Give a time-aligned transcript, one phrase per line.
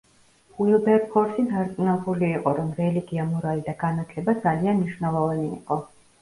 [0.63, 5.81] უილბერფორსი დარწმუნებული იყო, რომ რელიგია, მორალი და განათლება ძალიან მნიშვნელოვანი იყო.